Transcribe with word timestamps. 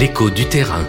L'écho 0.00 0.30
du 0.30 0.46
terrain. 0.46 0.86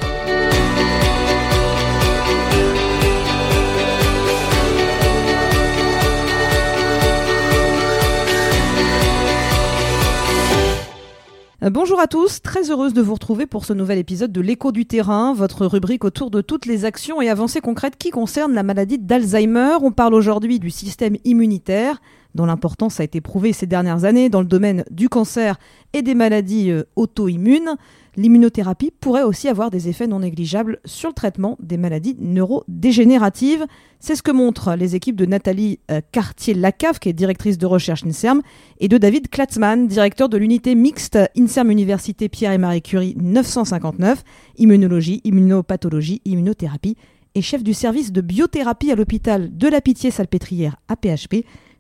Euh, 11.61 11.69
bonjour 11.69 11.99
à 11.99 12.07
tous, 12.07 12.41
très 12.41 12.71
heureuse 12.71 12.93
de 12.93 13.01
vous 13.01 13.13
retrouver 13.15 13.47
pour 13.47 13.65
ce 13.65 13.73
nouvel 13.73 13.97
épisode 13.97 14.31
de 14.31 14.39
l'écho 14.39 14.71
du 14.71 14.85
terrain, 14.85 15.33
votre 15.33 15.65
rubrique 15.65 16.05
autour 16.05 16.31
de 16.31 16.39
toutes 16.39 16.65
les 16.65 16.85
actions 16.85 17.21
et 17.21 17.27
avancées 17.27 17.59
concrètes 17.59 17.97
qui 17.97 18.11
concernent 18.11 18.53
la 18.53 18.63
maladie 18.63 18.97
d'Alzheimer. 18.97 19.75
On 19.81 19.91
parle 19.91 20.13
aujourd'hui 20.13 20.57
du 20.57 20.69
système 20.69 21.17
immunitaire, 21.25 21.99
dont 22.35 22.45
l'importance 22.45 22.99
a 22.99 23.03
été 23.03 23.21
prouvée 23.21 23.53
ces 23.53 23.67
dernières 23.67 24.05
années 24.05 24.29
dans 24.29 24.41
le 24.41 24.47
domaine 24.47 24.83
du 24.91 25.09
cancer 25.09 25.57
et 25.93 26.01
des 26.01 26.15
maladies 26.15 26.71
euh, 26.71 26.83
auto-immunes. 26.95 27.75
L'immunothérapie 28.17 28.91
pourrait 28.99 29.23
aussi 29.23 29.47
avoir 29.47 29.71
des 29.71 29.87
effets 29.87 30.07
non 30.07 30.19
négligeables 30.19 30.79
sur 30.83 31.09
le 31.09 31.13
traitement 31.13 31.57
des 31.61 31.77
maladies 31.77 32.17
neurodégénératives. 32.19 33.65
C'est 34.01 34.15
ce 34.15 34.23
que 34.23 34.31
montrent 34.31 34.75
les 34.75 34.95
équipes 34.95 35.15
de 35.15 35.25
Nathalie 35.25 35.79
euh, 35.89 36.01
Cartier-Lacave, 36.11 36.99
qui 36.99 37.07
est 37.07 37.13
directrice 37.13 37.57
de 37.57 37.65
recherche 37.65 38.03
INSERM, 38.03 38.41
et 38.79 38.89
de 38.89 38.97
David 38.97 39.29
Klatzmann, 39.29 39.87
directeur 39.87 40.27
de 40.27 40.37
l'unité 40.37 40.75
mixte 40.75 41.17
INSERM 41.37 41.71
Université 41.71 42.27
Pierre 42.27 42.51
et 42.51 42.57
Marie 42.57 42.81
Curie 42.81 43.15
959, 43.17 44.23
immunologie, 44.57 45.21
immunopathologie, 45.23 46.21
immunothérapie, 46.25 46.97
et 47.33 47.41
chef 47.41 47.63
du 47.63 47.73
service 47.73 48.11
de 48.11 48.19
biothérapie 48.19 48.91
à 48.91 48.95
l'hôpital 48.95 49.55
de 49.55 49.67
la 49.69 49.79
Pitié-Salpêtrière 49.79 50.75
à 50.89 50.97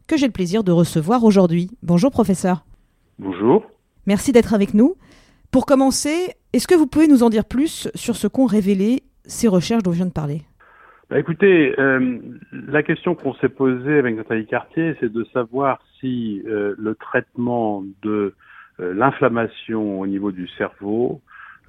que 0.07 0.17
j'ai 0.17 0.27
le 0.27 0.31
plaisir 0.31 0.63
de 0.63 0.71
recevoir 0.71 1.23
aujourd'hui. 1.23 1.69
Bonjour 1.83 2.11
professeur. 2.11 2.63
Bonjour. 3.19 3.65
Merci 4.07 4.31
d'être 4.31 4.53
avec 4.53 4.73
nous. 4.73 4.95
Pour 5.51 5.65
commencer, 5.65 6.35
est-ce 6.53 6.67
que 6.67 6.75
vous 6.75 6.87
pouvez 6.87 7.07
nous 7.07 7.23
en 7.23 7.29
dire 7.29 7.45
plus 7.45 7.89
sur 7.93 8.15
ce 8.15 8.27
qu'ont 8.27 8.45
révélé 8.45 9.03
ces 9.25 9.47
recherches 9.47 9.83
dont 9.83 9.91
je 9.91 9.97
viens 9.97 10.05
de 10.05 10.11
parler? 10.11 10.41
Bah 11.11 11.19
écoutez, 11.19 11.77
euh, 11.77 12.19
la 12.53 12.83
question 12.83 13.15
qu'on 13.15 13.33
s'est 13.33 13.49
posée 13.49 13.99
avec 13.99 14.15
Nathalie 14.15 14.45
Cartier, 14.45 14.95
c'est 15.01 15.11
de 15.11 15.25
savoir 15.33 15.81
si 15.99 16.41
euh, 16.47 16.73
le 16.77 16.95
traitement 16.95 17.83
de 18.01 18.33
euh, 18.79 18.93
l'inflammation 18.93 19.99
au 19.99 20.07
niveau 20.07 20.31
du 20.31 20.47
cerveau, 20.57 21.21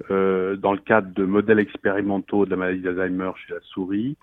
dans 0.09 0.73
le 0.73 0.79
cadre 0.79 1.13
de 1.13 1.23
modèles 1.23 1.59
expérimentaux 1.59 2.45
de 2.45 2.49
la 2.49 2.57
maladie 2.57 2.81
d'Alzheimer 2.81 3.31
chez 3.35 3.53
la 3.53 3.59
souris, 3.61 4.17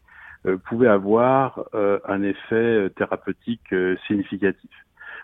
pouvait 0.64 0.88
avoir 0.88 1.68
un 1.74 2.22
effet 2.22 2.90
thérapeutique 2.96 3.74
significatif 4.06 4.70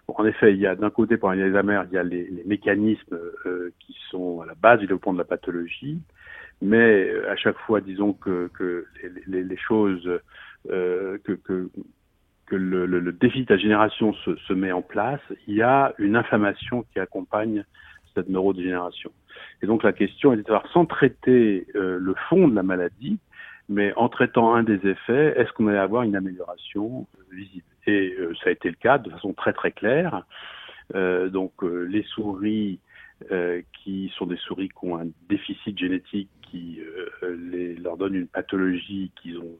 en 0.09 0.25
effet, 0.25 0.53
il 0.53 0.61
y 0.61 0.67
a 0.67 0.77
d'un 0.77 0.91
côté 0.91 1.17
pour 1.17 1.31
l'Alzheimer, 1.31 1.83
il 1.91 1.95
y 1.95 1.99
a 1.99 2.03
les, 2.03 2.29
les 2.31 2.45
mécanismes 2.45 3.19
euh, 3.45 3.73
qui 3.81 3.97
sont 4.11 4.41
à 4.41 4.47
la 4.47 4.55
base 4.55 4.79
du 4.79 4.87
développement 4.87 5.13
de 5.13 5.19
la 5.19 5.25
pathologie, 5.25 6.01
mais 6.63 7.09
euh, 7.09 7.31
à 7.31 7.37
chaque 7.37 7.59
fois, 7.59 7.81
disons 7.81 8.13
que, 8.13 8.49
que 8.55 8.87
les, 9.27 9.43
les, 9.43 9.57
choses, 9.57 10.09
euh, 10.71 11.19
que, 11.25 11.33
que, 11.33 11.69
que 12.47 12.57
le, 12.57 12.87
le, 12.87 13.01
le, 13.01 13.13
déficit 13.13 13.51
à 13.51 13.57
génération 13.57 14.13
se, 14.13 14.37
se, 14.37 14.53
met 14.53 14.71
en 14.71 14.83
place, 14.83 15.21
il 15.49 15.55
y 15.55 15.63
a 15.63 15.93
une 15.99 16.15
inflammation 16.15 16.85
qui 16.93 17.01
accompagne 17.01 17.65
cette 18.15 18.29
neurodégénération. 18.29 19.11
Et 19.61 19.67
donc 19.67 19.83
la 19.83 19.93
question 19.93 20.33
est 20.33 20.37
de 20.37 20.43
savoir, 20.43 20.67
sans 20.73 20.87
traiter 20.87 21.67
euh, 21.75 21.99
le 22.01 22.15
fond 22.29 22.47
de 22.47 22.55
la 22.55 22.63
maladie, 22.63 23.19
mais 23.69 23.93
en 23.97 24.09
traitant 24.09 24.55
un 24.55 24.63
des 24.63 24.87
effets, 24.87 25.35
est-ce 25.37 25.53
qu'on 25.53 25.67
allait 25.67 25.79
avoir 25.79 26.03
une 26.03 26.17
amélioration 26.17 27.07
visible? 27.33 27.65
Et 27.87 28.15
euh, 28.19 28.35
ça 28.43 28.51
a 28.51 28.53
été 28.53 28.69
le 28.69 28.77
cas 28.77 28.99
de 28.99 29.11
façon 29.11 29.33
très 29.33 29.53
très 29.53 29.73
claire. 29.73 30.25
Euh, 30.95 31.29
donc 31.29 31.53
euh, 31.63 31.85
les 31.85 32.03
souris 32.03 32.81
qui 33.73 34.13
sont 34.15 34.27
des 34.27 34.37
souris 34.37 34.69
qui 34.69 34.87
ont 34.87 34.99
un 34.99 35.07
déficit 35.31 35.79
génétique 35.79 36.29
qui 36.43 36.81
les, 37.23 37.75
leur 37.77 37.97
donne 37.97 38.15
une 38.15 38.27
pathologie 38.27 39.11
qu'ils 39.17 39.39
ont 39.39 39.57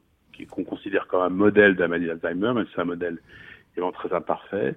qu'on 0.51 0.63
considère 0.63 1.07
comme 1.07 1.23
un 1.23 1.29
modèle 1.29 1.75
de 1.75 1.79
la 1.79 1.87
maladie 1.87 2.05
d'Alzheimer, 2.05 2.53
mais 2.53 2.65
c'est 2.71 2.81
un 2.81 2.85
modèle 2.85 3.17
évidemment 3.71 3.91
très 3.93 4.13
imparfait, 4.13 4.75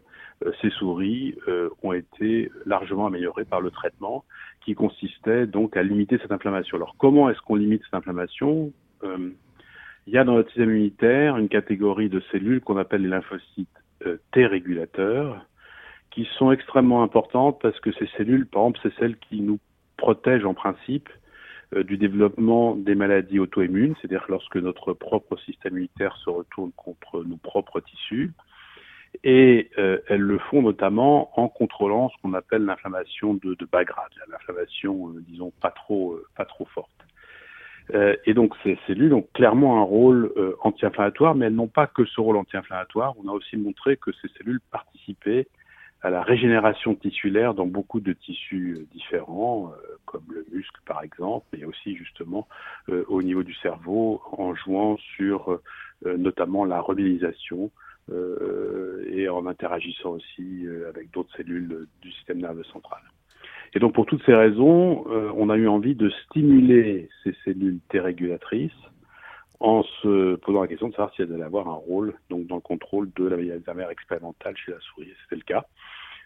ces 0.63 0.71
souris 0.71 1.37
ont 1.83 1.93
été 1.93 2.51
largement 2.65 3.07
améliorées 3.07 3.45
par 3.45 3.61
le 3.61 3.71
traitement 3.71 4.25
qui 4.65 4.75
consistait 4.75 5.47
donc 5.47 5.77
à 5.77 5.83
limiter 5.83 6.17
cette 6.17 6.33
inflammation. 6.33 6.79
Alors 6.79 6.97
comment 6.97 7.29
est-ce 7.29 7.41
qu'on 7.43 7.57
limite 7.57 7.83
cette 7.85 7.93
inflammation? 7.93 8.73
Il 9.03 10.15
y 10.15 10.19
a 10.19 10.25
dans 10.25 10.35
notre 10.35 10.49
système 10.49 10.71
immunitaire 10.71 11.37
une 11.37 11.49
catégorie 11.49 12.09
de 12.09 12.21
cellules 12.33 12.61
qu'on 12.61 12.77
appelle 12.77 13.03
les 13.03 13.09
lymphocytes 13.09 13.69
euh, 14.07 14.17
T 14.33 14.47
régulateurs, 14.47 15.45
qui 16.11 16.29
sont 16.37 16.51
extrêmement 16.51 17.03
importantes 17.03 17.61
parce 17.61 17.79
que 17.81 17.93
ces 17.93 18.09
cellules, 18.17 18.47
par 18.47 18.63
exemple, 18.63 18.81
c'est 18.83 18.95
celles 18.99 19.17
qui 19.19 19.41
nous 19.41 19.59
protègent 19.97 20.47
en 20.47 20.55
principe 20.55 21.09
euh, 21.75 21.85
du 21.85 21.97
développement 21.97 22.75
des 22.75 22.95
maladies 22.95 23.39
auto-immunes, 23.39 23.95
c'est-à-dire 24.01 24.25
lorsque 24.29 24.57
notre 24.57 24.95
propre 24.95 25.37
système 25.37 25.75
immunitaire 25.75 26.17
se 26.17 26.31
retourne 26.31 26.73
contre 26.73 27.23
nos 27.23 27.37
propres 27.37 27.81
tissus. 27.81 28.33
Et 29.23 29.71
euh, 29.79 29.99
elles 30.09 30.21
le 30.21 30.39
font 30.39 30.63
notamment 30.63 31.39
en 31.39 31.49
contrôlant 31.49 32.09
ce 32.09 32.23
qu'on 32.23 32.35
appelle 32.35 32.65
l'inflammation 32.65 33.35
de, 33.35 33.55
de 33.55 33.65
bas 33.67 33.85
grade, 33.85 34.11
l'inflammation, 34.29 35.11
disons, 35.29 35.53
pas 35.61 35.71
trop, 35.71 36.19
pas 36.37 36.45
trop 36.45 36.65
forte. 36.65 37.00
Euh, 37.95 38.17
et 38.25 38.35
donc 38.35 38.55
ces 38.63 38.79
cellules 38.87 39.15
ont 39.15 39.27
clairement 39.35 39.81
un 39.81 39.85
rôle 39.85 40.33
euh, 40.37 40.55
anti-inflammatoire, 40.61 41.35
mais 41.35 41.47
elles 41.47 41.55
n'ont 41.55 41.69
pas 41.69 41.87
que 41.87 42.05
ce 42.05 42.21
rôle 42.21 42.37
anti-inflammatoire. 42.37 43.15
On 43.23 43.29
a 43.29 43.33
aussi 43.33 43.57
montré 43.57 43.97
que 43.97 44.11
ces 44.21 44.29
cellules 44.39 44.61
participaient 44.71 45.49
à 46.03 46.09
la 46.09 46.23
régénération 46.23 46.95
tissulaire 46.95 47.53
dans 47.53 47.67
beaucoup 47.67 48.01
de 48.01 48.13
tissus 48.13 48.79
euh, 48.79 48.87
différents, 48.93 49.73
comme 50.07 50.25
le 50.31 50.47
muscle 50.53 50.81
par 50.87 51.03
exemple, 51.03 51.47
mais 51.53 51.65
aussi 51.65 51.97
justement 51.97 52.49
au 53.09 53.23
niveau 53.23 53.43
du 53.43 53.55
cerveau, 53.55 54.21
en 54.33 54.55
jouant 54.55 54.97
sur 55.17 55.61
notamment 56.05 56.65
la 56.65 56.81
remobilisation 56.81 57.71
et 59.13 59.29
en 59.29 59.47
interagissant 59.47 60.11
aussi 60.11 60.67
avec 60.89 61.11
d'autres 61.13 61.33
cellules 61.37 61.87
du 62.03 62.11
système 62.11 62.39
nerveux 62.39 62.65
central. 62.65 63.01
Et 63.75 63.79
donc 63.79 63.95
pour 63.95 64.07
toutes 64.07 64.25
ces 64.25 64.35
raisons, 64.35 65.05
euh, 65.11 65.31
on 65.37 65.49
a 65.49 65.57
eu 65.57 65.69
envie 65.69 65.95
de 65.95 66.11
stimuler 66.11 67.09
ces 67.23 67.35
cellules 67.45 67.79
T 67.89 68.01
régulatrices 68.01 68.73
en 69.61 69.83
se 70.03 70.37
posant 70.37 70.63
la 70.63 70.69
question 70.69 70.89
de 70.89 70.95
savoir 70.95 71.15
si 71.15 71.23
elles 71.23 71.33
allaient 71.33 71.45
avoir 71.45 71.69
un 71.69 71.75
rôle 71.75 72.15
donc 72.31 72.47
dans 72.47 72.57
le 72.57 72.61
contrôle 72.61 73.11
de 73.15 73.25
la 73.25 73.37
maladie 73.37 73.63
d'Alzheimer 73.65 73.91
expérimentale 73.91 74.57
chez 74.57 74.73
la 74.73 74.81
souris. 74.81 75.13
C'était 75.23 75.37
le 75.37 75.43
cas. 75.43 75.67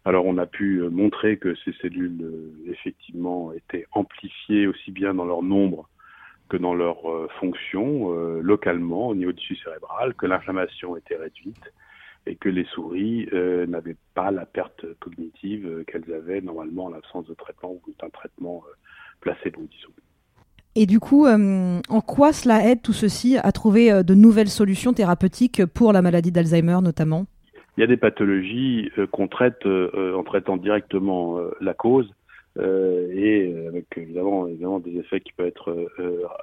Alors 0.07 0.25
on 0.25 0.39
a 0.39 0.47
pu 0.47 0.79
euh, 0.79 0.89
montrer 0.89 1.37
que 1.37 1.55
ces 1.65 1.73
cellules 1.83 2.23
euh, 2.23 2.71
effectivement 2.71 3.53
étaient 3.53 3.87
amplifiées 3.93 4.67
aussi 4.67 4.91
bien 4.91 5.13
dans 5.13 5.25
leur 5.27 5.43
nombre 5.43 5.89
que 6.49 6.57
dans 6.59 6.75
leur 6.75 6.99
fonction 7.41 8.13
localement 8.43 9.09
au 9.09 9.15
niveau 9.15 9.33
du 9.33 9.41
tissu 9.41 9.57
cérébral, 9.57 10.13
que 10.13 10.27
l'inflammation 10.27 10.95
était 10.95 11.17
réduite 11.17 11.73
et 12.27 12.37
que 12.37 12.49
les 12.49 12.65
souris 12.65 13.29
euh, 13.33 13.67
n'avaient 13.67 13.97
pas 14.15 14.31
la 14.31 14.47
perte 14.47 14.87
cognitive 15.01 15.67
euh, 15.67 15.85
qu'elles 15.85 16.13
avaient 16.13 16.41
normalement 16.41 16.87
en 16.87 16.91
l'absence 16.91 17.27
de 17.27 17.35
traitement 17.35 17.73
ou 17.73 17.81
d'un 18.01 18.09
traitement 18.09 18.63
euh, 18.67 18.73
placebo, 19.21 19.63
disons. 19.71 19.93
Et 20.77 20.87
du 20.87 20.99
coup, 20.99 21.29
en 21.29 22.01
quoi 22.01 22.33
cela 22.33 22.69
aide 22.69 22.83
tout 22.83 22.93
ceci 22.93 23.39
à 23.39 23.53
trouver 23.53 24.03
de 24.03 24.15
nouvelles 24.15 24.49
solutions 24.49 24.93
thérapeutiques 24.93 25.65
pour 25.67 25.93
la 25.93 26.03
maladie 26.03 26.33
d'Alzheimer 26.33 26.79
notamment? 26.83 27.27
Il 27.77 27.83
y 27.83 27.85
a 27.85 27.87
des 27.87 27.97
pathologies 27.97 28.91
qu'on 29.13 29.29
traite 29.29 29.65
en 29.67 30.25
traitant 30.25 30.57
directement 30.57 31.39
la 31.61 31.75
cause 31.75 32.13
et 32.59 33.55
avec 33.69 33.87
évidemment, 33.97 34.49
évidemment 34.49 34.81
des 34.81 34.99
effets 34.99 35.21
qui 35.21 35.33
peuvent 35.35 35.47
être 35.47 35.87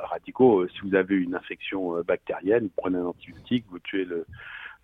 radicaux. 0.10 0.66
Si 0.70 0.80
vous 0.88 0.96
avez 0.96 1.16
une 1.16 1.36
infection 1.36 2.02
bactérienne, 2.08 2.64
vous 2.64 2.74
prenez 2.78 3.00
un 3.00 3.08
antibiotique, 3.08 3.66
vous 3.70 3.80
tuez 3.80 4.06
le, 4.06 4.26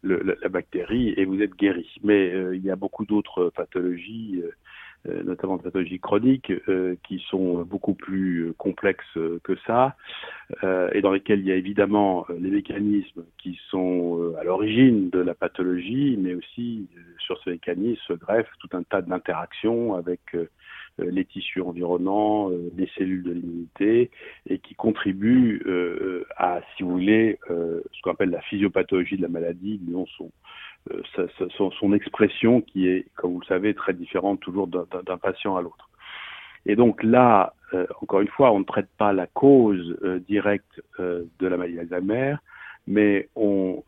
le, 0.02 0.38
la, 0.42 0.50
bactérie 0.50 1.14
et 1.18 1.26
vous 1.26 1.42
êtes 1.42 1.56
guéri. 1.56 1.90
Mais 2.04 2.34
euh, 2.34 2.56
il 2.56 2.64
y 2.64 2.72
a 2.72 2.76
beaucoup 2.76 3.06
d'autres 3.06 3.52
pathologies, 3.56 4.42
euh, 4.44 4.52
euh, 5.10 5.24
notamment 5.24 5.58
des 5.58 5.64
pathologies 5.64 6.00
chroniques, 6.00 6.52
qui 7.08 7.20
sont 7.30 7.64
beaucoup 7.64 7.94
plus 7.94 8.54
complexes 8.58 9.18
que 9.44 9.56
ça, 9.66 9.96
et 10.94 11.02
dans 11.02 11.12
lesquelles 11.12 11.40
il 11.40 11.46
y 11.46 11.52
a 11.52 11.56
évidemment 11.56 12.26
les 12.30 12.50
mécanismes 12.50 13.24
qui 13.38 13.60
sont 13.70 14.34
à 14.40 14.44
l'origine 14.44 15.10
de 15.10 15.20
la 15.20 15.36
pathologie, 15.36 16.18
mais 16.20 16.34
aussi 16.34 16.88
sur 17.20 17.42
ces 17.44 17.52
mécanismes 17.52 18.02
se 18.08 18.14
greffe 18.14 18.50
tout 18.60 18.70
un 18.76 18.84
tas 18.84 19.02
d'interactions 19.02 19.94
avec 19.94 20.22
euh, 20.34 20.50
les 21.00 21.26
tissus 21.26 21.62
environnants, 21.62 22.52
euh, 22.52 22.72
les 22.76 22.90
cellules 22.98 23.24
de 23.24 23.32
l'immunité, 23.32 24.10
et 24.50 24.60
qui 24.60 24.76
contribuent 24.76 25.62
euh, 25.66 26.26
à, 26.38 26.62
si 26.76 26.84
vous 26.84 26.92
voulez, 26.92 27.40
ce 27.48 28.02
qu'on 28.02 28.12
appelle 28.12 28.30
la 28.30 28.42
physiopathologie 28.42 29.18
de 29.18 29.22
la 29.22 29.28
maladie, 29.28 29.78
disons 29.80 30.06
son, 30.18 30.32
son, 31.56 31.72
son, 31.72 31.94
expression 31.94 32.62
qui 32.62 32.88
est, 32.88 33.06
comme 33.16 33.34
vous 33.34 33.42
le 33.42 33.46
savez, 33.46 33.74
très 33.74 33.94
différente 33.94 34.40
toujours 34.40 34.68
d'un 34.68 35.18
patient 35.18 35.56
à 35.56 35.62
l'autre. 35.62 35.90
Et 36.66 36.76
donc 36.76 37.04
là, 37.04 37.54
encore 38.02 38.22
une 38.22 38.28
fois, 38.30 38.52
on 38.52 38.60
ne 38.60 38.64
traite 38.64 38.90
pas 38.98 39.14
la 39.14 39.28
cause 39.28 39.98
directe 40.28 40.82
de 41.00 41.28
la 41.48 41.58
maladie 41.58 41.76
d'Alzheimer, 41.76 42.36
mais 42.88 43.28
on 43.36 43.84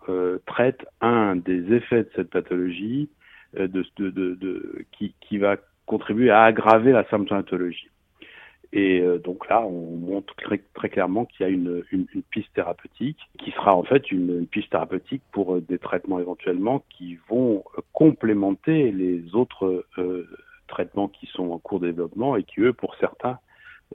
traite 0.45 0.85
un 0.99 1.37
des 1.37 1.73
effets 1.73 2.03
de 2.03 2.09
cette 2.15 2.29
pathologie 2.29 3.09
de, 3.57 3.85
de, 3.97 4.09
de, 4.09 4.85
qui, 4.91 5.13
qui 5.21 5.37
va 5.37 5.57
contribuer 5.89 6.29
à 6.29 6.43
aggraver 6.43 6.91
la 6.91 7.03
symptomatologie. 7.09 7.89
Et 8.71 9.01
euh, 9.01 9.17
donc 9.17 9.49
là, 9.49 9.61
on 9.61 9.97
montre 9.97 10.35
très, 10.35 10.59
très 10.75 10.89
clairement 10.89 11.25
qu'il 11.25 11.43
y 11.43 11.49
a 11.49 11.51
une, 11.51 11.83
une, 11.91 12.05
piste 12.29 12.53
thérapeutique 12.53 13.17
qui 13.39 13.49
sera 13.49 13.75
en 13.75 13.81
fait 13.81 14.11
une, 14.11 14.45
piste 14.45 14.69
thérapeutique 14.69 15.23
pour 15.31 15.55
euh, 15.55 15.61
des 15.61 15.79
traitements 15.79 16.19
éventuellement 16.19 16.83
qui 16.91 17.17
vont 17.27 17.63
euh, 17.75 17.81
complémenter 17.93 18.91
les 18.91 19.33
autres 19.33 19.83
euh, 19.97 20.29
traitements 20.67 21.07
qui 21.07 21.25
sont 21.33 21.49
en 21.49 21.57
cours 21.57 21.79
de 21.79 21.87
développement 21.87 22.35
et 22.35 22.43
qui, 22.43 22.61
eux, 22.61 22.73
pour 22.73 22.93
certains, 22.97 23.39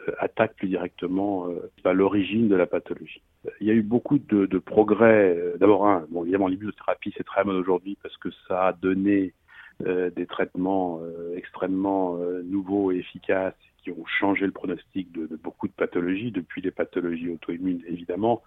euh, 0.00 0.12
attaquent 0.19 0.56
plus 0.56 0.67
directement 0.67 1.46
à 1.85 1.93
l'origine 1.93 2.49
de 2.49 2.56
la 2.56 2.67
pathologie. 2.67 3.23
Il 3.61 3.69
y 3.69 3.70
a 3.70 3.75
eu 3.75 3.82
beaucoup 3.82 4.19
de, 4.19 4.46
de 4.46 4.58
progrès. 4.58 5.38
D'abord, 5.61 6.00
bon, 6.11 6.25
évidemment, 6.25 6.49
l'immunothérapie, 6.49 7.14
c'est 7.17 7.23
très 7.23 7.44
mode 7.44 7.56
aujourd'hui 7.56 7.96
parce 8.02 8.17
que 8.17 8.31
ça 8.49 8.67
a 8.67 8.73
donné 8.73 9.20
euh, 9.26 9.44
des 9.81 10.26
traitements 10.26 11.00
euh, 11.03 11.37
extrêmement 11.37 12.17
euh, 12.17 12.43
nouveaux 12.44 12.93
et 12.93 12.97
efficaces 12.97 13.55
qui 13.82 13.91
ont 13.91 14.06
changé 14.06 14.47
le 14.47 14.53
pronostic 14.53 15.12
de, 15.12 15.26
de, 15.26 15.37
beaucoup 15.37 15.69
de 15.69 15.73
pathologies, 15.73 16.31
depuis 16.31 16.62
les 16.62 16.71
pathologies 16.71 17.29
auto-immunes 17.29 17.82
évidemment, 17.87 18.43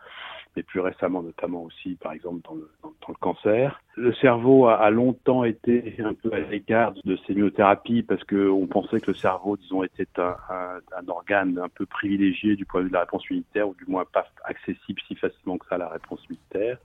mais 0.55 0.63
plus 0.63 0.79
récemment 0.79 1.21
notamment 1.21 1.63
aussi 1.63 1.95
par 1.95 2.13
exemple 2.13 2.41
dans 2.47 2.55
le, 2.55 2.69
dans, 2.81 2.91
le 3.09 3.13
cancer. 3.19 3.81
Le 3.95 4.13
cerveau 4.15 4.67
a, 4.67 4.75
a, 4.75 4.89
longtemps 4.89 5.43
été 5.43 5.95
un 5.99 6.13
peu 6.13 6.33
à 6.33 6.39
l'écart 6.39 6.93
de 7.05 7.17
ces 7.27 7.35
myothérapies 7.35 8.01
parce 8.01 8.23
qu'on 8.23 8.67
pensait 8.67 8.99
que 8.99 9.11
le 9.11 9.17
cerveau, 9.17 9.57
disons, 9.57 9.83
était 9.83 10.07
un, 10.17 10.35
un, 10.49 10.79
un, 10.97 11.07
organe 11.07 11.59
un 11.59 11.69
peu 11.69 11.85
privilégié 11.85 12.55
du 12.55 12.65
point 12.65 12.81
de 12.81 12.85
vue 12.85 12.91
de 12.91 12.95
la 12.95 13.01
réponse 13.01 13.29
immunitaire, 13.29 13.69
ou 13.69 13.75
du 13.75 13.85
moins 13.87 14.05
pas 14.05 14.25
accessible 14.43 14.99
si 15.07 15.15
facilement 15.15 15.57
que 15.57 15.67
ça 15.67 15.75
à 15.75 15.79
la 15.79 15.89
réponse 15.89 16.23
immunitaire. 16.25 16.77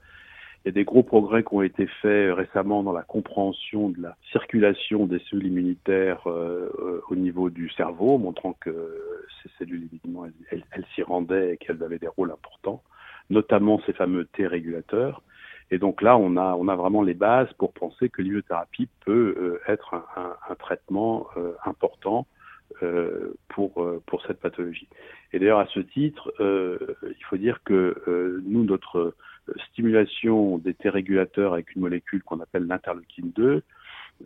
Il 0.63 0.69
y 0.69 0.71
a 0.71 0.71
des 0.71 0.85
gros 0.85 1.03
progrès 1.03 1.43
qui 1.43 1.53
ont 1.53 1.61
été 1.61 1.87
faits 2.01 2.33
récemment 2.33 2.83
dans 2.83 2.93
la 2.93 3.01
compréhension 3.01 3.89
de 3.89 4.01
la 4.01 4.15
circulation 4.31 5.05
des 5.05 5.19
cellules 5.29 5.47
immunitaires 5.47 6.25
euh, 6.27 6.69
euh, 6.79 7.01
au 7.09 7.15
niveau 7.15 7.49
du 7.49 7.69
cerveau, 7.71 8.17
montrant 8.17 8.53
que 8.53 8.71
ces 9.41 9.49
cellules, 9.59 9.89
évidemment, 9.91 10.25
elles, 10.51 10.85
s'y 10.95 11.03
rendaient 11.03 11.53
et 11.53 11.57
qu'elles 11.57 11.83
avaient 11.83 11.99
des 11.99 12.07
rôles 12.07 12.31
importants, 12.31 12.81
notamment 13.29 13.81
ces 13.85 13.91
fameux 13.91 14.23
T 14.23 14.47
régulateurs. 14.47 15.21
Et 15.69 15.79
donc 15.79 16.01
là, 16.01 16.17
on 16.17 16.37
a, 16.37 16.55
on 16.55 16.69
a 16.69 16.75
vraiment 16.75 17.01
les 17.01 17.13
bases 17.13 17.51
pour 17.57 17.73
penser 17.73 18.07
que 18.07 18.21
l'immunothérapie 18.21 18.87
peut 19.05 19.35
euh, 19.37 19.71
être 19.71 19.93
un, 19.93 20.05
un, 20.15 20.35
un 20.49 20.55
traitement 20.55 21.27
euh, 21.35 21.53
important 21.65 22.25
euh, 22.83 23.33
pour, 23.49 23.85
pour 24.05 24.25
cette 24.25 24.39
pathologie. 24.39 24.87
Et 25.33 25.39
d'ailleurs, 25.39 25.59
à 25.59 25.67
ce 25.67 25.81
titre, 25.81 26.33
il 26.39 27.25
faut 27.29 27.37
dire 27.37 27.61
que 27.63 28.41
nous, 28.45 28.63
notre 28.63 29.13
stimulation 29.69 30.57
des 30.57 30.73
T 30.73 30.89
régulateurs 30.89 31.53
avec 31.53 31.75
une 31.75 31.81
molécule 31.81 32.23
qu'on 32.23 32.39
appelle 32.39 32.65
l'interleukine 32.65 33.31
2. 33.35 33.63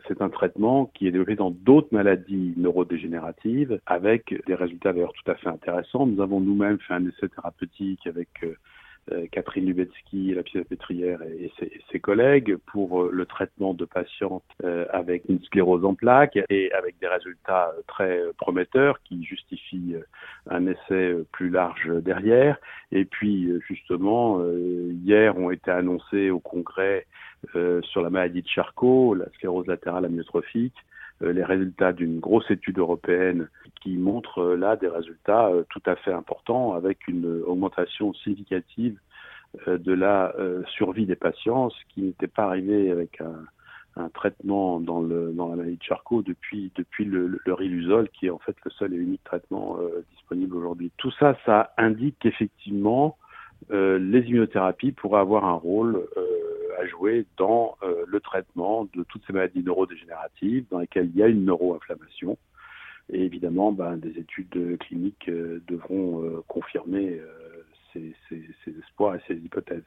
C'est 0.08 0.22
un 0.22 0.30
traitement 0.30 0.92
qui 0.94 1.08
est 1.08 1.12
développé 1.12 1.36
dans 1.36 1.52
d'autres 1.52 1.88
maladies 1.92 2.54
neurodégénératives 2.58 3.80
avec 3.86 4.36
des 4.46 4.56
résultats 4.56 4.94
d'ailleurs 4.94 5.14
tout 5.14 5.32
à 5.32 5.36
fait 5.36 5.48
intéressants. 5.48 6.06
Nous 6.06 6.22
avons 6.22 6.40
nous-mêmes 6.40 6.80
fait 6.80 6.94
un 6.94 7.06
essai 7.08 7.30
thérapeutique 7.30 8.06
avec 8.06 8.30
euh, 8.44 8.56
Catherine 9.32 9.66
Lubetsky, 9.66 10.34
la 10.34 10.44
ses, 10.44 10.66
et, 10.70 11.52
ses, 11.92 12.00
collègues 12.00 12.58
pour 12.68 13.04
euh, 13.04 13.10
le 13.12 13.26
traitement 13.26 13.74
de 13.74 13.86
patientes 13.86 14.44
euh, 14.64 14.86
avec 14.92 15.24
une 15.30 15.42
sclérose 15.44 15.86
en 15.86 15.96
plaques 15.96 16.38
et 16.50 16.72
avec 16.74 17.00
des 17.00 17.08
résultats 17.08 17.74
très 17.88 18.22
prometteurs 18.38 19.02
qui 19.04 19.24
justifient 19.24 19.96
un 20.50 20.68
essai 20.68 21.16
plus 21.32 21.50
large 21.50 21.90
derrière. 22.04 22.58
Et 22.92 23.06
puis 23.06 23.52
justement, 23.68 24.42
hier 25.04 25.38
ont 25.38 25.52
été 25.52 25.72
annoncés 25.72 26.30
au 26.30 26.40
Congrès 26.40 27.06
sur 27.54 28.02
la 28.02 28.10
maladie 28.10 28.42
de 28.42 28.48
Charcot, 28.48 29.14
la 29.14 29.30
sclérose 29.36 29.68
latérale 29.68 30.06
amyotrophique, 30.06 30.76
les 31.22 31.44
résultats 31.44 31.94
d'une 31.94 32.20
grosse 32.20 32.50
étude 32.52 32.78
européenne 32.78 33.48
qui 33.82 33.98
montre 33.98 34.44
là 34.44 34.76
des 34.76 34.88
résultats 34.88 35.52
tout 35.70 35.82
à 35.86 35.96
fait 35.96 36.14
importants 36.14 36.74
avec 36.74 37.08
une 37.08 37.42
augmentation 37.46 38.14
significative 38.14 39.00
de 39.66 39.94
la 39.94 40.36
survie 40.76 41.06
des 41.06 41.16
patients, 41.16 41.70
ce 41.72 41.94
qui 41.94 42.02
n'était 42.02 42.28
pas 42.28 42.44
arrivé 42.44 42.92
avec 42.92 43.20
un, 43.22 43.46
traitement 44.14 44.80
dans, 44.80 45.02
le, 45.02 45.32
dans 45.34 45.50
la 45.50 45.56
maladie 45.56 45.78
de 45.78 45.84
Charcot 45.84 46.22
depuis, 46.22 46.72
depuis 46.76 47.06
le, 47.06 47.40
le, 47.44 47.54
riluzol, 47.54 48.10
qui 48.10 48.28
est 48.28 48.30
en 48.30 48.38
fait 48.40 48.56
le 48.64 48.72
seul 48.72 48.94
et 48.94 48.98
unique 48.98 49.24
traitement 49.24 49.78
euh, 49.80 50.06
disponible 50.12 50.56
aujourd'hui. 50.56 50.92
Tout 50.98 51.12
ça, 51.12 51.38
ça 51.46 51.74
indique 51.78 52.16
qu'effectivement, 52.20 53.18
euh, 53.72 53.98
les 53.98 54.22
immunothérapies 54.22 54.92
pourraient 54.92 55.22
avoir 55.22 55.46
un 55.46 55.54
rôle 55.54 56.08
euh, 56.18 56.26
jouer 56.88 57.26
dans 57.38 57.78
le 58.08 58.20
traitement 58.20 58.88
de 58.96 59.04
toutes 59.04 59.24
ces 59.28 59.34
maladies 59.34 59.64
neurodégénératives 59.64 60.66
dans 60.72 60.80
lesquelles 60.80 61.10
il 61.14 61.20
y 61.20 61.24
a 61.24 61.28
une 61.28 61.46
neuroinflammation. 61.46 62.38
Et 63.12 63.24
évidemment, 63.24 63.72
ben, 63.72 63.98
des 63.98 64.18
études 64.20 64.78
cliniques 64.80 65.30
devront 65.68 66.44
confirmer 66.48 67.22
ces, 67.94 68.14
ces, 68.28 68.42
ces 68.66 68.72
espoirs 68.80 69.16
et 69.16 69.22
ces 69.28 69.36
hypothèses. 69.36 69.84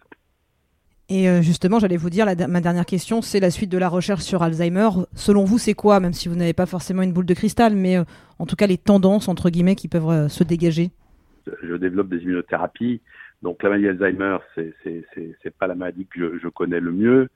Et 1.12 1.42
justement, 1.42 1.80
j'allais 1.80 1.96
vous 1.96 2.08
dire, 2.08 2.24
la, 2.24 2.46
ma 2.46 2.60
dernière 2.60 2.86
question, 2.86 3.20
c'est 3.20 3.40
la 3.40 3.50
suite 3.50 3.68
de 3.68 3.78
la 3.78 3.88
recherche 3.88 4.22
sur 4.22 4.44
Alzheimer. 4.44 4.90
Selon 5.14 5.44
vous, 5.44 5.58
c'est 5.58 5.74
quoi, 5.74 5.98
même 5.98 6.12
si 6.12 6.28
vous 6.28 6.36
n'avez 6.36 6.52
pas 6.52 6.66
forcément 6.66 7.02
une 7.02 7.12
boule 7.12 7.26
de 7.26 7.34
cristal, 7.34 7.74
mais 7.74 7.96
euh, 7.96 8.04
en 8.38 8.46
tout 8.46 8.54
cas 8.54 8.68
les 8.68 8.78
tendances, 8.78 9.26
entre 9.26 9.50
guillemets, 9.50 9.74
qui 9.74 9.88
peuvent 9.88 10.08
euh, 10.08 10.28
se 10.28 10.44
dégager? 10.44 10.92
Je 11.64 11.74
développe 11.74 12.10
des 12.10 12.18
immunothérapies. 12.18 13.00
Donc 13.42 13.62
la 13.62 13.70
maladie 13.70 13.98
d'Alzheimer, 13.98 14.38
c'est 14.54 15.56
pas 15.58 15.66
la 15.66 15.74
maladie 15.74 16.06
que 16.06 16.38
je, 16.38 16.48
connais 16.48 16.80
le 16.80 16.92
mieux. 16.92 17.28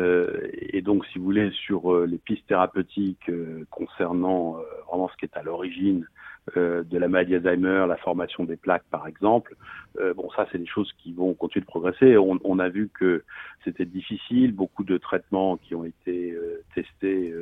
Euh, 0.00 0.48
et 0.52 0.82
donc, 0.82 1.06
si 1.06 1.18
vous 1.18 1.24
voulez, 1.24 1.50
sur 1.52 1.94
euh, 1.94 2.06
les 2.06 2.18
pistes 2.18 2.46
thérapeutiques 2.46 3.28
euh, 3.30 3.64
concernant 3.70 4.58
vraiment 4.88 5.08
ce 5.08 5.16
qui 5.16 5.24
est 5.24 5.36
à 5.36 5.42
l'origine 5.42 6.06
de 6.54 6.98
la 6.98 7.08
maladie 7.08 7.34
Alzheimer, 7.34 7.86
la 7.88 7.96
formation 7.96 8.44
des 8.44 8.56
plaques, 8.56 8.84
par 8.90 9.06
exemple, 9.06 9.56
bon, 10.14 10.30
ça, 10.36 10.46
c'est 10.52 10.58
des 10.58 10.66
choses 10.66 10.92
qui 10.98 11.12
vont 11.12 11.34
continuer 11.34 11.62
de 11.62 11.66
progresser. 11.66 12.16
On, 12.16 12.38
on 12.44 12.58
a 12.58 12.68
vu 12.68 12.88
que 12.88 13.24
c'était 13.64 13.84
difficile. 13.84 14.52
Beaucoup 14.52 14.84
de 14.84 14.96
traitements 14.96 15.56
qui 15.56 15.74
ont 15.74 15.84
été 15.84 16.38
testés 16.74 17.34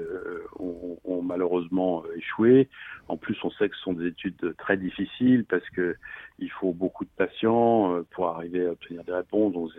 ont, 0.58 0.98
ont, 1.04 1.22
malheureusement 1.22 2.04
échoué. 2.16 2.68
En 3.08 3.16
plus, 3.16 3.36
on 3.44 3.50
sait 3.50 3.68
que 3.68 3.76
ce 3.76 3.82
sont 3.82 3.92
des 3.92 4.06
études 4.06 4.54
très 4.56 4.76
difficiles 4.76 5.44
parce 5.44 5.68
que 5.70 5.96
il 6.38 6.50
faut 6.50 6.72
beaucoup 6.72 7.04
de 7.04 7.10
patients 7.16 8.02
pour 8.12 8.28
arriver 8.28 8.66
à 8.66 8.70
obtenir 8.70 9.04
des 9.04 9.12
réponses. 9.12 9.52
Donc, 9.52 9.70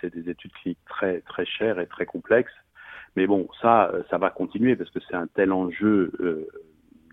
c'est 0.00 0.14
des 0.14 0.30
études 0.30 0.52
cliniques 0.52 0.78
très 0.88 1.20
très 1.20 1.44
chères 1.44 1.80
et 1.80 1.86
très 1.86 2.06
complexes. 2.06 2.52
Mais 3.16 3.26
bon, 3.26 3.48
ça, 3.60 3.92
ça 4.08 4.18
va 4.18 4.30
continuer 4.30 4.76
parce 4.76 4.90
que 4.90 5.00
c'est 5.08 5.16
un 5.16 5.26
tel 5.26 5.52
enjeu, 5.52 6.12
euh, 6.20 6.46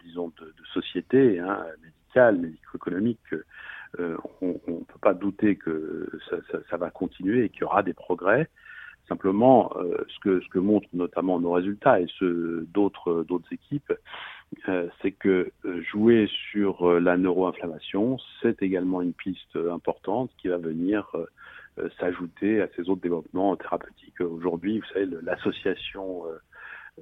disons, 0.07 0.31
de, 0.39 0.54
société, 0.74 1.39
hein, 1.39 1.65
médicale, 1.83 2.38
médico-économique, 2.38 3.19
que 3.30 3.44
euh, 3.99 4.18
on 4.42 4.59
ne 4.68 4.83
peut 4.83 4.99
pas 5.02 5.14
douter 5.14 5.56
que 5.56 6.09
ça, 6.69 6.78
va 6.78 6.90
continuer 6.90 7.45
et 7.45 7.49
qu'il 7.49 7.61
y 7.61 7.64
aura 7.64 7.83
des 7.83 7.94
progrès. 7.94 8.49
Simplement, 9.07 9.71
euh, 9.78 10.06
ce, 10.09 10.19
que, 10.49 10.59
montrent 10.59 10.90
notamment 10.94 11.40
nos 11.40 11.52
résultats 11.52 12.02
et 12.02 12.07
ceux 12.19 12.68
d'autres 12.73 13.26
équipes, 13.52 13.94
euh, 14.68 14.90
c'est 15.02 15.11
que 15.11 15.52
jouer 15.92 16.30
sur 16.52 16.99
la 16.99 17.18
neuroinflammation, 17.18 18.18
c'est 18.42 18.61
également 18.61 19.02
une 19.02 19.14
piste 19.14 19.57
importante 19.71 20.31
qui 20.37 20.49
va 20.49 20.57
venir 20.57 21.16
s'ajouter 21.99 22.61
à 22.61 22.68
ces 22.76 22.90
autres 22.90 23.02
développements 23.02 23.56
thérapeutiques. 23.56 24.19
Aujourd'hui, 24.19 24.80
vous 24.80 24.85
savez, 24.94 25.07
l'association 25.21 26.23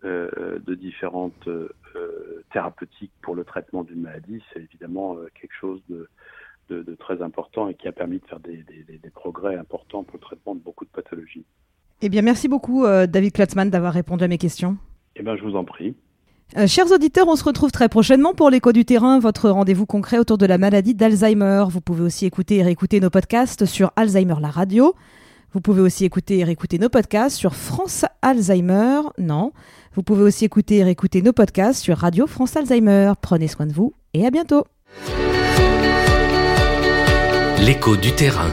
de 0.03 0.75
différentes 0.75 1.49
thérapeutiques 2.51 3.11
pour 3.21 3.35
le 3.35 3.43
traitement 3.43 3.83
d'une 3.83 4.01
maladie, 4.01 4.41
c'est 4.53 4.61
évidemment 4.61 5.17
quelque 5.39 5.53
chose 5.59 5.81
de, 5.89 6.07
de, 6.69 6.83
de, 6.83 6.95
très 6.95 7.21
important 7.21 7.69
et 7.69 7.75
qui 7.75 7.87
a 7.87 7.91
permis 7.91 8.19
de 8.19 8.25
faire 8.25 8.39
des, 8.39 8.63
des, 8.63 8.97
des, 8.97 9.09
progrès 9.09 9.55
importants 9.55 10.03
pour 10.03 10.17
le 10.17 10.21
traitement 10.21 10.55
de 10.55 10.59
beaucoup 10.59 10.85
de 10.85 10.89
pathologies. 10.89 11.45
Eh 12.01 12.09
bien, 12.09 12.21
merci 12.21 12.47
beaucoup, 12.47 12.85
euh, 12.85 13.07
David 13.07 13.33
Klatzmann, 13.33 13.69
d'avoir 13.69 13.93
répondu 13.93 14.23
à 14.23 14.27
mes 14.27 14.37
questions. 14.37 14.77
Eh 15.15 15.23
bien, 15.23 15.35
je 15.35 15.43
vous 15.43 15.55
en 15.55 15.63
prie. 15.63 15.95
Euh, 16.57 16.67
chers 16.67 16.91
auditeurs, 16.91 17.27
on 17.27 17.35
se 17.35 17.43
retrouve 17.43 17.71
très 17.71 17.89
prochainement 17.89 18.33
pour 18.33 18.49
l'écho 18.49 18.71
du 18.71 18.85
terrain, 18.85 19.19
votre 19.19 19.49
rendez-vous 19.49 19.85
concret 19.85 20.19
autour 20.19 20.37
de 20.37 20.45
la 20.45 20.57
maladie 20.57 20.93
d'Alzheimer. 20.93 21.63
Vous 21.69 21.81
pouvez 21.81 22.03
aussi 22.03 22.25
écouter 22.25 22.57
et 22.57 22.63
réécouter 22.63 22.99
nos 22.99 23.09
podcasts 23.09 23.65
sur 23.65 23.91
Alzheimer 23.95 24.35
la 24.41 24.49
radio. 24.49 24.93
Vous 25.55 25.61
pouvez 25.61 25.79
aussi 25.79 26.03
écouter 26.03 26.39
et 26.39 26.43
réécouter 26.43 26.79
nos 26.79 26.89
podcasts 26.89 27.37
sur 27.37 27.55
France 27.55 28.03
Alzheimer. 28.21 28.99
Non. 29.17 29.53
Vous 29.93 30.03
pouvez 30.03 30.23
aussi 30.23 30.43
écouter 30.43 30.79
et 30.79 30.83
réécouter 30.83 31.21
nos 31.21 31.31
podcasts 31.31 31.81
sur 31.81 31.97
Radio 31.97 32.27
France 32.27 32.57
Alzheimer. 32.57 33.13
Prenez 33.21 33.47
soin 33.47 33.65
de 33.65 33.71
vous 33.71 33.93
et 34.13 34.25
à 34.25 34.31
bientôt. 34.31 34.65
L'écho 37.61 37.95
du 37.95 38.11
terrain. 38.11 38.49